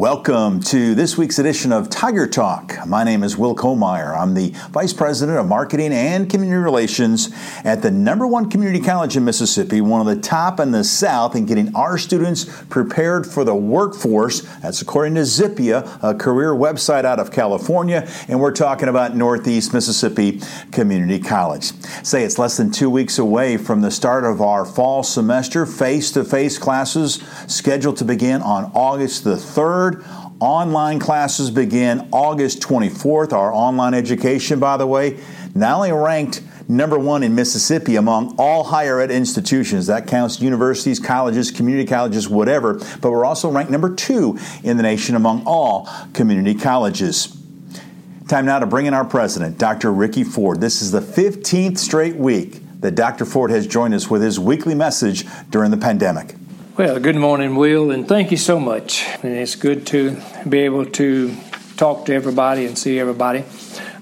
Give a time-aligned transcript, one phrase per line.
[0.00, 2.74] Welcome to this week's edition of Tiger Talk.
[2.86, 4.18] My name is Will Kollmeyer.
[4.18, 7.28] I'm the Vice President of Marketing and Community Relations
[7.64, 11.36] at the number one community college in Mississippi, one of the top in the South
[11.36, 14.40] in getting our students prepared for the workforce.
[14.60, 19.74] That's according to Zippia, a career website out of California, and we're talking about Northeast
[19.74, 20.40] Mississippi
[20.72, 21.72] Community College.
[22.02, 26.10] Say it's less than two weeks away from the start of our fall semester, face
[26.12, 29.89] to face classes scheduled to begin on August the 3rd.
[30.40, 33.32] Online classes begin August 24th.
[33.32, 35.18] Our online education, by the way,
[35.54, 39.88] not only ranked number one in Mississippi among all higher ed institutions.
[39.88, 42.74] That counts universities, colleges, community colleges, whatever.
[43.00, 47.36] But we're also ranked number two in the nation among all community colleges.
[48.28, 49.92] Time now to bring in our president, Dr.
[49.92, 50.60] Ricky Ford.
[50.60, 53.24] This is the 15th straight week that Dr.
[53.24, 56.36] Ford has joined us with his weekly message during the pandemic.
[56.80, 59.04] Well, good morning, Will, and thank you so much.
[59.22, 60.16] And it's good to
[60.48, 61.36] be able to
[61.76, 63.44] talk to everybody and see everybody.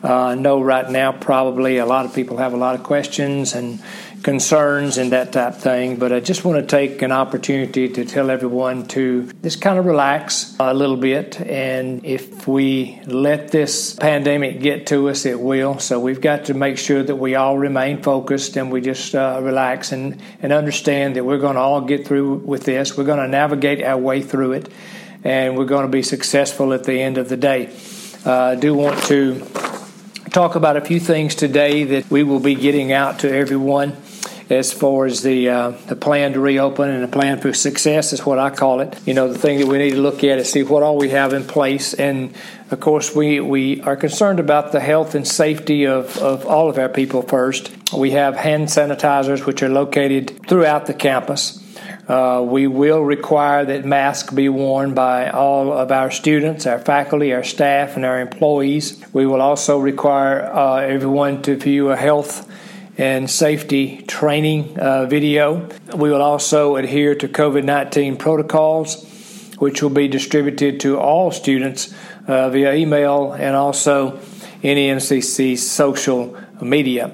[0.04, 3.56] Uh, I know right now probably a lot of people have a lot of questions
[3.56, 3.82] and
[4.22, 5.96] concerns and that type thing.
[5.96, 9.86] But I just want to take an opportunity to tell everyone to just kind of
[9.86, 11.40] relax a little bit.
[11.40, 15.78] And if we let this pandemic get to us, it will.
[15.78, 19.40] So we've got to make sure that we all remain focused and we just uh,
[19.42, 22.96] relax and, and understand that we're going to all get through with this.
[22.96, 24.68] We're going to navigate our way through it
[25.24, 27.72] and we're going to be successful at the end of the day.
[28.24, 29.44] Uh, I do want to
[30.30, 33.96] talk about a few things today that we will be getting out to everyone
[34.50, 38.24] as far as the uh, the plan to reopen and the plan for success is
[38.24, 38.98] what I call it.
[39.06, 41.10] You know, the thing that we need to look at is see what all we
[41.10, 42.34] have in place, and
[42.70, 46.78] of course, we we are concerned about the health and safety of of all of
[46.78, 47.70] our people first.
[47.92, 51.64] We have hand sanitizers which are located throughout the campus.
[52.08, 57.34] Uh, we will require that masks be worn by all of our students, our faculty,
[57.34, 59.04] our staff, and our employees.
[59.12, 62.48] We will also require uh, everyone to view a health
[62.98, 65.68] and safety training uh, video.
[65.94, 69.04] We will also adhere to COVID 19 protocols,
[69.58, 71.94] which will be distributed to all students
[72.26, 74.18] uh, via email and also
[74.62, 77.12] NEMCC social media.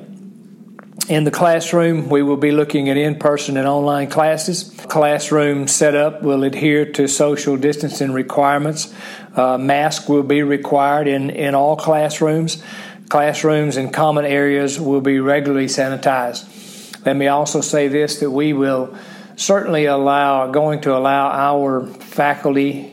[1.06, 4.74] In the classroom, we will be looking at in person and online classes.
[4.88, 8.94] Classroom setup will adhere to social distancing requirements.
[9.36, 12.62] Uh, mask will be required in, in all classrooms.
[13.08, 17.04] Classrooms and common areas will be regularly sanitized.
[17.04, 18.96] Let me also say this that we will
[19.36, 22.90] certainly allow, going to allow our faculty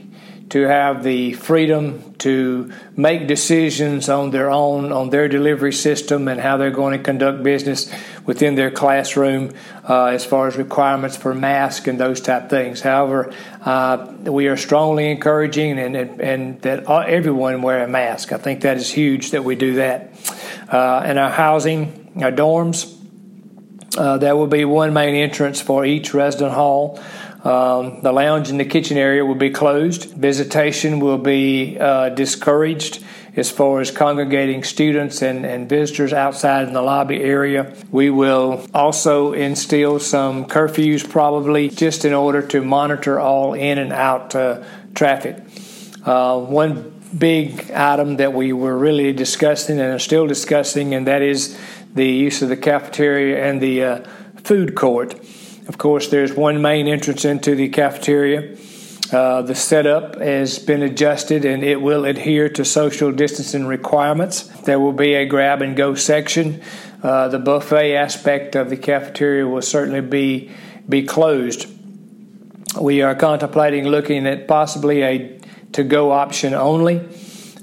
[0.50, 6.42] to have the freedom to make decisions on their own, on their delivery system, and
[6.42, 7.92] how they're going to conduct business
[8.26, 9.54] within their classroom
[9.88, 12.82] uh, as far as requirements for masks and those type things.
[12.82, 18.32] However, uh, we are strongly encouraging and, and, and, that everyone wear a mask.
[18.32, 20.14] I think that is huge that we do that.
[20.70, 22.98] Uh, in our housing, our dorms,
[23.98, 27.00] uh, there will be one main entrance for each resident hall.
[27.44, 30.12] Um, the lounge and the kitchen area will be closed.
[30.12, 33.04] Visitation will be uh, discouraged
[33.36, 37.74] as far as congregating students and, and visitors outside in the lobby area.
[37.90, 43.94] We will also instill some curfews, probably just in order to monitor all in and
[43.94, 45.38] out uh, traffic.
[46.06, 51.22] Uh, one big item that we were really discussing and are still discussing, and that
[51.22, 51.58] is
[51.94, 54.04] the use of the cafeteria and the uh,
[54.44, 55.14] food court.
[55.68, 58.58] Of course, there's one main entrance into the cafeteria.
[59.12, 64.44] Uh, the setup has been adjusted and it will adhere to social distancing requirements.
[64.62, 66.62] There will be a grab and go section.
[67.04, 70.52] Uh, the buffet aspect of the cafeteria will certainly be
[70.88, 71.68] be closed.
[72.80, 75.40] We are contemplating looking at possibly a
[75.74, 77.02] to go option only.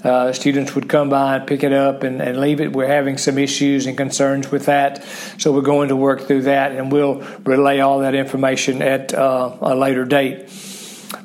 [0.03, 2.71] Uh, students would come by and pick it up and, and, leave it.
[2.71, 5.03] We're having some issues and concerns with that,
[5.37, 9.57] so we're going to work through that and we'll relay all that information at uh,
[9.59, 10.47] a later date.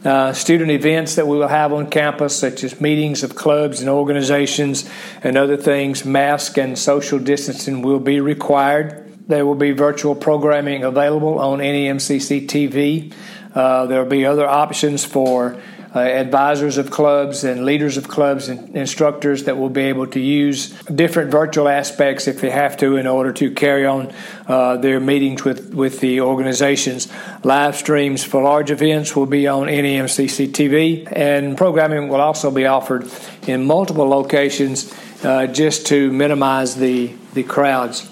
[0.04, 3.88] Uh, student events that we will have on campus, such as meetings of clubs and
[3.88, 4.88] organizations
[5.22, 9.00] and other things, mask and social distancing will be required.
[9.28, 13.14] There will be virtual programming available on NEMCC TV.
[13.54, 15.58] Uh, there will be other options for
[15.94, 20.18] uh, advisors of clubs and leaders of clubs and instructors that will be able to
[20.18, 24.12] use different virtual aspects if they have to in order to carry on
[24.48, 27.12] uh, their meetings with, with the organizations.
[27.44, 32.66] Live streams for large events will be on NEMCC TV, and programming will also be
[32.66, 33.08] offered
[33.46, 34.92] in multiple locations
[35.22, 38.10] uh, just to minimize the, the crowds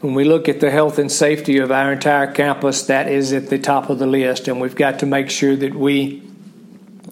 [0.00, 3.48] when we look at the health and safety of our entire campus, that is at
[3.48, 6.22] the top of the list, and we've got to make sure that we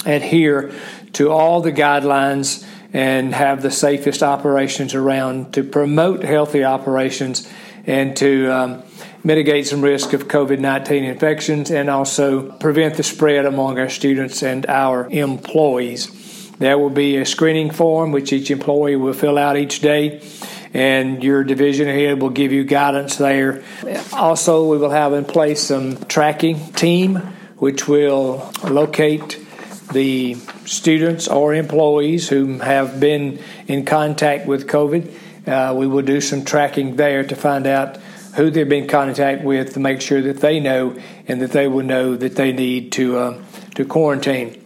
[0.05, 0.73] adhere
[1.15, 7.49] to all the guidelines and have the safest operations around to promote healthy operations
[7.87, 8.83] and to um,
[9.25, 14.43] mitigate some risk of COVID 19 infections and also prevent the spread among our students
[14.43, 16.51] and our employees.
[16.59, 20.23] There will be a screening form which each employee will fill out each day,
[20.73, 23.65] and your division head will give you guidance there.
[24.13, 27.17] Also, we will have in place some tracking team
[27.57, 29.42] which will locate
[29.93, 30.35] the
[30.65, 35.13] students or employees who have been in contact with COVID.
[35.47, 37.97] Uh, we will do some tracking there to find out
[38.37, 40.97] who they've been in contact with to make sure that they know
[41.29, 43.43] and that they will know that they need to uh,
[43.75, 44.59] to quarantine.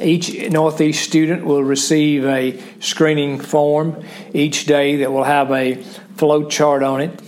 [0.00, 5.82] Each Northeast student will receive a screening form each day that will have a
[6.16, 7.22] flow chart on it.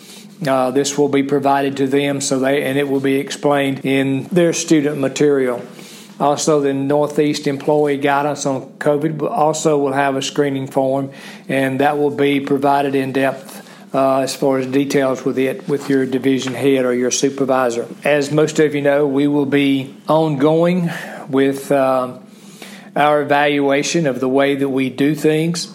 [0.46, 4.24] Uh, this will be provided to them so they and it will be explained in
[4.28, 5.60] their student material.
[6.20, 11.11] Also, the Northeast Employee Guidance on COVID also will have a screening form,
[11.49, 15.88] and that will be provided in depth uh, as far as details with it with
[15.88, 17.88] your division head or your supervisor.
[18.05, 20.90] As most of you know, we will be ongoing
[21.28, 22.19] with uh,
[22.94, 25.75] our evaluation of the way that we do things.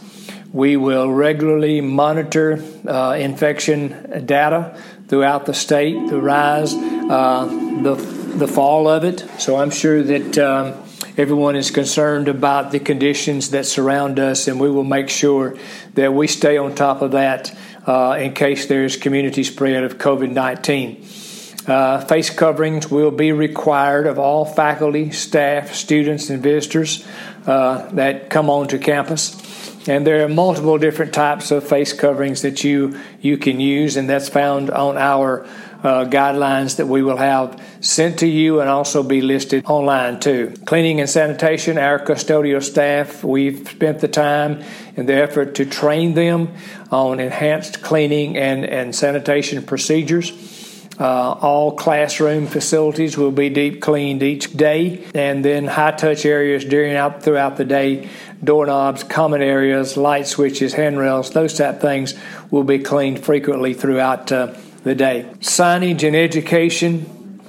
[0.53, 7.45] We will regularly monitor uh, infection data throughout the state, the rise, uh,
[7.81, 9.25] the the fall of it.
[9.39, 10.37] So I'm sure that.
[10.37, 10.81] Um,
[11.17, 15.55] everyone is concerned about the conditions that surround us, and we will make sure
[15.93, 20.31] that we stay on top of that uh, in case there's community spread of COVID
[20.31, 21.05] 19.
[21.67, 27.05] Uh, face coverings will be required of all faculty, staff, students, and visitors
[27.47, 29.41] uh, that come onto campus.
[29.88, 34.09] And there are multiple different types of face coverings that you, you can use, and
[34.09, 35.47] that's found on our
[35.85, 40.51] uh, guidelines that we will have sent to you and also be listed online too.
[40.65, 44.63] Cleaning and sanitation, our custodial staff, we've spent the time
[44.97, 46.51] and the effort to train them
[46.91, 50.31] on enhanced cleaning and, and sanitation procedures.
[50.99, 56.63] Uh, all classroom facilities will be deep cleaned each day, and then high touch areas
[56.63, 58.09] during out throughout the day,
[58.41, 62.15] doorknobs, common areas, light switches, handrails, those type of things
[62.49, 64.55] will be cleaned frequently throughout uh,
[64.85, 65.25] the day.
[65.39, 67.41] Signage and education.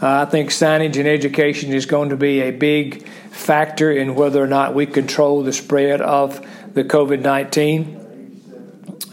[0.00, 4.42] Uh, I think signage and education is going to be a big factor in whether
[4.42, 6.40] or not we control the spread of
[6.72, 8.00] the COVID 19.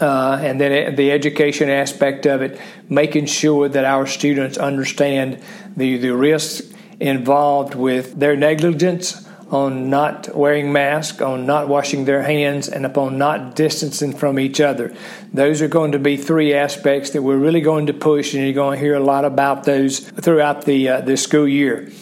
[0.00, 5.42] Uh, and then the education aspect of it, making sure that our students understand
[5.76, 9.21] the, the risks involved with their negligence
[9.52, 14.60] on not wearing masks, on not washing their hands, and upon not distancing from each
[14.60, 14.92] other.
[15.32, 18.54] Those are going to be three aspects that we're really going to push, and you're
[18.54, 21.92] going to hear a lot about those throughout the uh, the school year.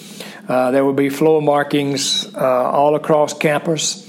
[0.48, 4.06] Uh, there will be floor markings uh, all across campus.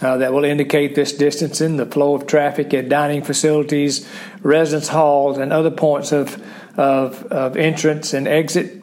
[0.00, 4.04] Uh, that will indicate this distancing, the flow of traffic at dining facilities,
[4.40, 6.42] residence halls, and other points of,
[6.76, 8.81] of, of entrance and exit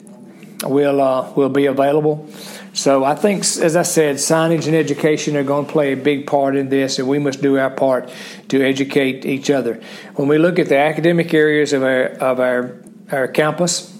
[0.64, 2.28] will, uh, will be available.
[2.72, 6.26] So I think, as I said, signage and education are going to play a big
[6.26, 8.12] part in this, and we must do our part
[8.48, 9.80] to educate each other.
[10.14, 12.76] When we look at the academic areas of our of our
[13.10, 13.92] our campus,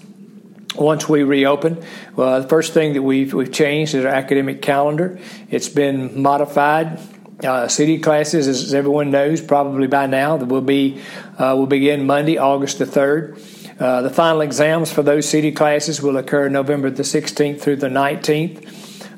[0.75, 1.83] once we reopen,
[2.15, 5.19] well, the first thing that we've we've changed is our academic calendar.
[5.49, 6.99] It's been modified.
[7.43, 11.01] Uh, city classes, as everyone knows, probably by now, that will be
[11.37, 13.37] uh, will begin Monday, August the third.
[13.81, 17.87] Uh, the final exams for those city classes will occur November the 16th through the
[17.87, 18.67] 19th.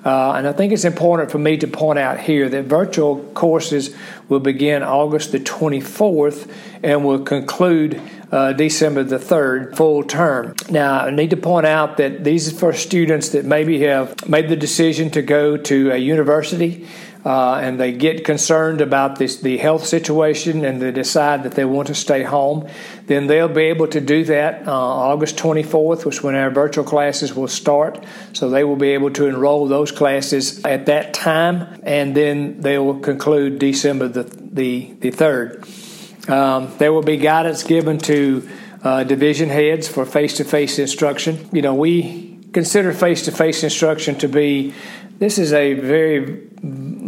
[0.06, 3.94] Uh, and I think it's important for me to point out here that virtual courses
[4.30, 6.50] will begin August the 24th
[6.82, 8.02] and will conclude
[8.32, 10.56] uh, December the 3rd, full term.
[10.70, 14.48] Now, I need to point out that these are for students that maybe have made
[14.48, 16.88] the decision to go to a university
[17.26, 21.64] uh, and they get concerned about this the health situation and they decide that they
[21.64, 22.68] want to stay home,
[23.06, 27.34] then they'll be able to do that uh, August 24th, which when our virtual classes
[27.34, 28.04] will start.
[28.34, 32.78] So they will be able to enroll those classes at that time, and then they
[32.78, 36.30] will conclude December the the, the 3rd.
[36.30, 38.48] Um, there will be guidance given to
[38.84, 41.50] uh, division heads for face to face instruction.
[41.52, 44.74] You know, we consider face to face instruction to be
[45.20, 46.50] this is a very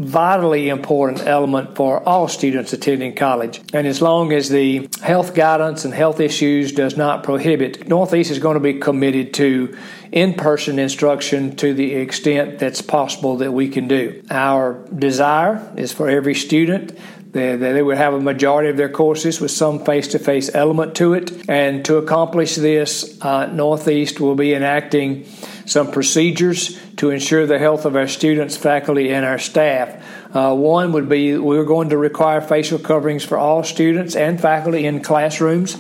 [0.06, 3.62] vitally important element for all students attending college.
[3.74, 8.40] And as long as the health guidance and health issues does not prohibit, Northeast is
[8.40, 9.76] going to be committed to
[10.12, 14.24] in-person instruction to the extent that's possible that we can do.
[14.30, 16.98] Our desire is for every student
[17.34, 21.50] that they would have a majority of their courses with some face-to-face element to it.
[21.50, 25.26] And to accomplish this, uh, Northeast will be enacting
[25.66, 30.04] some procedures to ensure the health of our students, faculty, and our staff.
[30.34, 34.86] Uh, one would be we're going to require facial coverings for all students and faculty
[34.86, 35.78] in classrooms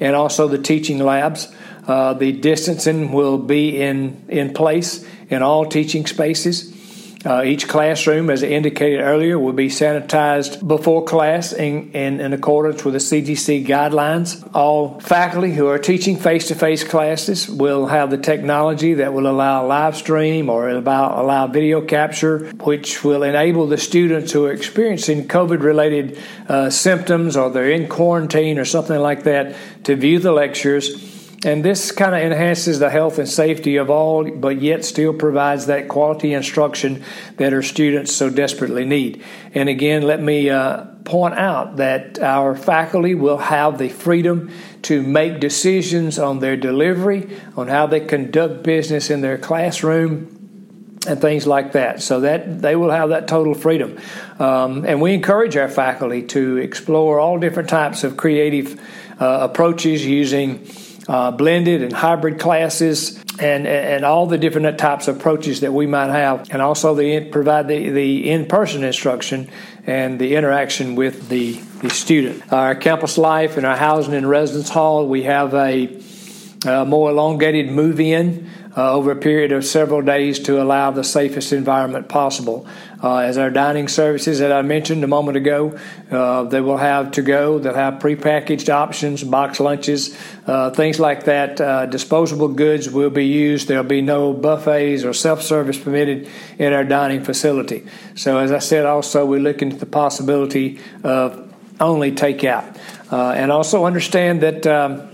[0.00, 1.52] and also the teaching labs.
[1.86, 6.73] Uh, the distancing will be in, in place in all teaching spaces.
[7.24, 12.34] Uh, each classroom, as I indicated earlier, will be sanitized before class in, in, in,
[12.34, 14.46] accordance with the CDC guidelines.
[14.52, 19.26] All faculty who are teaching face to face classes will have the technology that will
[19.26, 24.52] allow live stream or allow, allow video capture, which will enable the students who are
[24.52, 30.18] experiencing COVID related uh, symptoms or they're in quarantine or something like that to view
[30.18, 34.84] the lectures and this kind of enhances the health and safety of all, but yet
[34.84, 37.04] still provides that quality instruction
[37.36, 39.22] that our students so desperately need.
[39.54, 44.50] And again, let me uh, point out that our faculty will have the freedom
[44.82, 50.30] to make decisions on their delivery, on how they conduct business in their classroom,
[51.06, 52.00] and things like that.
[52.02, 53.98] So that they will have that total freedom.
[54.38, 58.80] Um, and we encourage our faculty to explore all different types of creative
[59.20, 60.66] uh, approaches using
[61.08, 65.86] uh, blended and hybrid classes and, and all the different types of approaches that we
[65.86, 69.48] might have, and also the, provide the, the in person instruction
[69.86, 72.52] and the interaction with the, the student.
[72.52, 76.00] Our campus life and our housing and residence hall, we have a,
[76.66, 81.04] a more elongated move in uh, over a period of several days to allow the
[81.04, 82.66] safest environment possible.
[83.02, 85.78] Uh, as our dining services that I mentioned a moment ago,
[86.10, 91.24] uh, they will have to go, they'll have prepackaged options, box lunches, uh, things like
[91.24, 91.60] that.
[91.60, 93.68] Uh, disposable goods will be used.
[93.68, 96.28] There'll be no buffets or self service permitted
[96.58, 97.86] in our dining facility.
[98.14, 102.78] So, as I said, also we're looking at the possibility of only takeout.
[103.12, 104.66] Uh, and also understand that.
[104.66, 105.13] Um,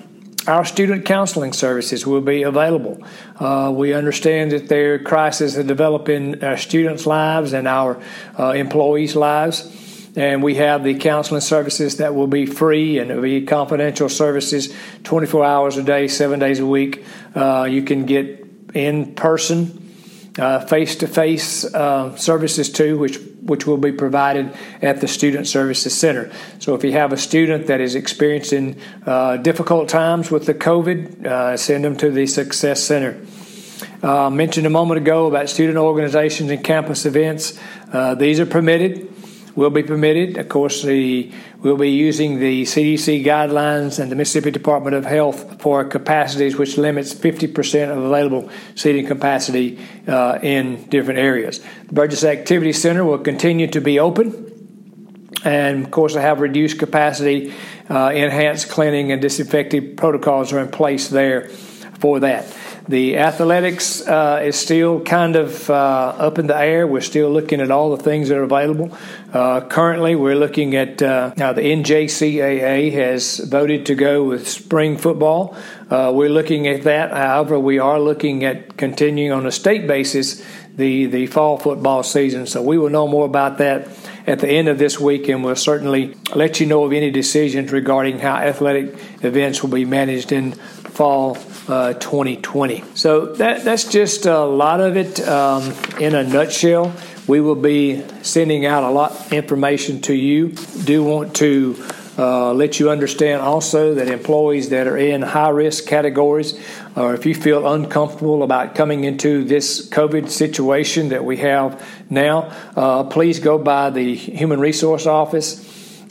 [0.51, 3.03] our student counseling services will be available.
[3.39, 8.03] Uh, we understand that there are crises that develop in our students' lives and our
[8.39, 9.77] uh, employees' lives.
[10.17, 14.75] And we have the counseling services that will be free and it'll be confidential services
[15.05, 17.05] 24 hours a day, seven days a week.
[17.33, 19.77] Uh, you can get in person
[20.69, 21.61] face to face
[22.17, 26.31] services too, which which will be provided at the Student Services Center.
[26.59, 31.27] So if you have a student that is experiencing uh, difficult times with the COVID,
[31.27, 33.21] uh, send them to the Success Center.
[34.03, 37.59] Uh, mentioned a moment ago about student organizations and campus events.
[37.93, 39.11] Uh, these are permitted
[39.61, 40.39] will be permitted.
[40.39, 45.61] Of course, the, we'll be using the CDC guidelines and the Mississippi Department of Health
[45.61, 51.61] for capacities, which limits 50% of available seating capacity uh, in different areas.
[51.89, 54.47] The Burgess Activity Center will continue to be open.
[55.45, 57.53] And of course, I have reduced capacity,
[57.91, 61.51] uh, enhanced cleaning and disinfecting protocols are in place there
[61.99, 62.47] for that.
[62.91, 65.75] The athletics uh, is still kind of uh,
[66.19, 66.89] up in the air.
[66.89, 68.99] We're still looking at all the things that are available.
[69.33, 74.97] Uh, currently, we're looking at uh, now the NJCAA has voted to go with spring
[74.97, 75.57] football.
[75.89, 77.13] Uh, we're looking at that.
[77.13, 80.45] However, we are looking at continuing on a state basis
[80.77, 82.49] the, the fall football season.
[82.49, 83.87] So we will know more about that
[84.27, 87.71] at the end of this week, and we'll certainly let you know of any decisions
[87.71, 90.55] regarding how athletic events will be managed in
[90.91, 91.37] fall
[91.71, 92.85] uh, 2020.
[92.95, 96.93] So that, that's just a lot of it um, in a nutshell.
[97.27, 100.49] We will be sending out a lot of information to you.
[100.85, 101.77] Do want to
[102.19, 106.59] uh, let you understand also that employees that are in high risk categories,
[106.97, 112.53] or if you feel uncomfortable about coming into this COVID situation that we have now,
[112.75, 115.65] uh, please go by the Human Resource Office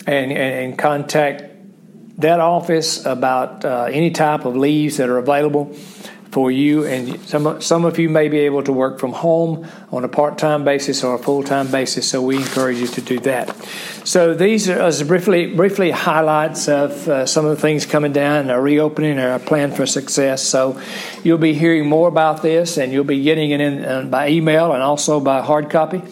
[0.08, 1.49] and, and, and contact
[2.20, 5.74] that office about uh, any type of leaves that are available
[6.32, 6.86] for you.
[6.86, 10.38] And some, some of you may be able to work from home on a part
[10.38, 13.56] time basis or a full time basis, so we encourage you to do that.
[14.04, 18.62] So, these are briefly, briefly highlights of uh, some of the things coming down, our
[18.62, 20.44] reopening, and our plan for success.
[20.44, 20.80] So,
[21.24, 24.74] you'll be hearing more about this, and you'll be getting it in uh, by email
[24.74, 26.04] and also by hard copy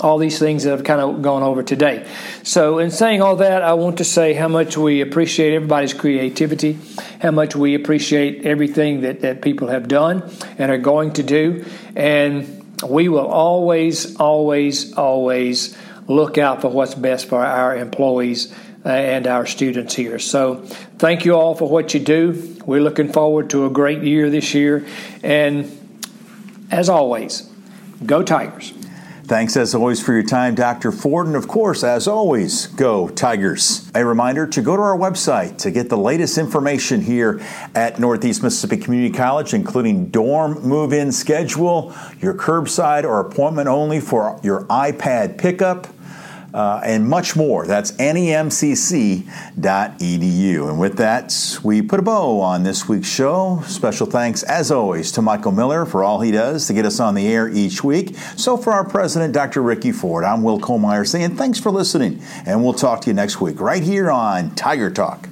[0.00, 2.06] all these things that I've kind of gone over today.
[2.42, 6.78] So, in saying all that, I want to say how much we appreciate everybody's creativity,
[7.20, 11.64] how much we appreciate everything that, that people have done and are going to do.
[11.94, 15.76] And we will always, always, always
[16.08, 18.52] look out for what's best for our employees
[18.84, 20.18] uh, and our students here.
[20.18, 20.56] So,
[20.98, 22.56] thank you all for what you do.
[22.66, 24.86] We're looking forward to a great year this year.
[25.22, 25.72] And
[26.70, 27.48] as always,
[28.04, 28.74] go Tigers.
[29.26, 30.92] Thanks as always for your time, Dr.
[30.92, 31.26] Ford.
[31.26, 33.90] And of course, as always, go Tigers.
[33.92, 38.44] A reminder to go to our website to get the latest information here at Northeast
[38.44, 44.62] Mississippi Community College, including dorm move in schedule, your curbside or appointment only for your
[44.66, 45.88] iPad pickup
[46.56, 47.66] uh, and much more.
[47.66, 49.28] That's nemcc.edu.
[50.68, 53.62] And with that, we put a bow on this week's show.
[53.66, 57.14] Special thanks, as always, to Michael Miller for all he does to get us on
[57.14, 58.16] the air each week.
[58.36, 59.60] So, for our president, Dr.
[59.60, 63.38] Ricky Ford, I'm Will Kollmeyer saying thanks for listening, and we'll talk to you next
[63.38, 65.28] week right here on Tiger Talk.